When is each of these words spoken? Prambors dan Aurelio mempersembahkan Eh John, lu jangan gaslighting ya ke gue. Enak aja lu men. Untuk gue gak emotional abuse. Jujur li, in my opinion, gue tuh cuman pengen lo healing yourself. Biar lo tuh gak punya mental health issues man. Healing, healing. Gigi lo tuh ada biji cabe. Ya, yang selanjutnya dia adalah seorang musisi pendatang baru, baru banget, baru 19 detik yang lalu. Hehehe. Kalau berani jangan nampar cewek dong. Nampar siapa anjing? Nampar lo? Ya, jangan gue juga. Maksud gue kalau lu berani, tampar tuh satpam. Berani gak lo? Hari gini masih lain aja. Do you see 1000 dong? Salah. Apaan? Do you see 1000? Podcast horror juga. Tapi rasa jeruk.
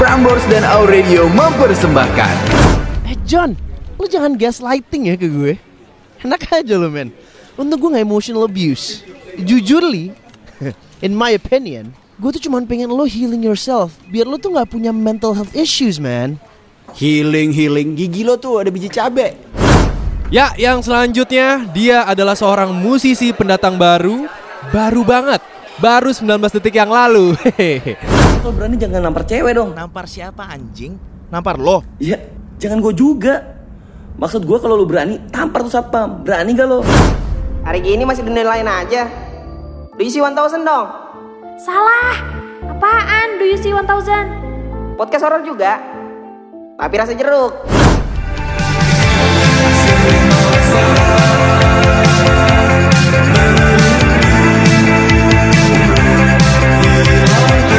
Prambors 0.00 0.40
dan 0.48 0.64
Aurelio 0.64 1.28
mempersembahkan 1.28 2.34
Eh 3.04 3.20
John, 3.28 3.52
lu 4.00 4.08
jangan 4.08 4.32
gaslighting 4.32 5.12
ya 5.12 5.14
ke 5.20 5.28
gue. 5.28 5.60
Enak 6.24 6.40
aja 6.56 6.80
lu 6.80 6.88
men. 6.88 7.12
Untuk 7.60 7.84
gue 7.84 8.00
gak 8.00 8.08
emotional 8.08 8.48
abuse. 8.48 9.04
Jujur 9.44 9.84
li, 9.84 10.08
in 11.04 11.12
my 11.12 11.36
opinion, 11.36 11.92
gue 12.16 12.32
tuh 12.32 12.48
cuman 12.48 12.64
pengen 12.64 12.88
lo 12.88 13.04
healing 13.04 13.44
yourself. 13.44 13.92
Biar 14.08 14.24
lo 14.24 14.40
tuh 14.40 14.56
gak 14.56 14.72
punya 14.72 14.88
mental 14.88 15.36
health 15.36 15.52
issues 15.52 16.00
man. 16.00 16.40
Healing, 16.96 17.52
healing. 17.52 17.92
Gigi 17.92 18.24
lo 18.24 18.40
tuh 18.40 18.64
ada 18.64 18.72
biji 18.72 18.88
cabe. 18.88 19.36
Ya, 20.32 20.56
yang 20.56 20.80
selanjutnya 20.80 21.68
dia 21.76 22.08
adalah 22.08 22.32
seorang 22.32 22.72
musisi 22.72 23.36
pendatang 23.36 23.76
baru, 23.76 24.24
baru 24.72 25.04
banget, 25.04 25.44
baru 25.80 26.12
19 26.12 26.28
detik 26.60 26.76
yang 26.76 26.92
lalu. 26.92 27.32
Hehehe. 27.40 27.96
Kalau 28.44 28.52
berani 28.52 28.76
jangan 28.76 29.00
nampar 29.00 29.24
cewek 29.24 29.56
dong. 29.56 29.72
Nampar 29.72 30.04
siapa 30.04 30.44
anjing? 30.46 31.00
Nampar 31.32 31.56
lo? 31.56 31.80
Ya, 31.96 32.20
jangan 32.60 32.84
gue 32.84 32.92
juga. 32.92 33.56
Maksud 34.20 34.44
gue 34.44 34.58
kalau 34.60 34.76
lu 34.76 34.84
berani, 34.84 35.16
tampar 35.32 35.64
tuh 35.64 35.72
satpam. 35.72 36.20
Berani 36.20 36.52
gak 36.52 36.68
lo? 36.68 36.84
Hari 37.64 37.80
gini 37.80 38.04
masih 38.04 38.24
lain 38.28 38.68
aja. 38.68 39.08
Do 39.96 40.04
you 40.04 40.12
see 40.12 40.20
1000 40.20 40.36
dong? 40.64 40.86
Salah. 41.60 42.16
Apaan? 42.68 43.40
Do 43.40 43.44
you 43.48 43.56
see 43.56 43.72
1000? 43.72 44.96
Podcast 45.00 45.24
horror 45.24 45.40
juga. 45.44 45.80
Tapi 46.76 46.94
rasa 46.96 47.12
jeruk. 47.16 47.52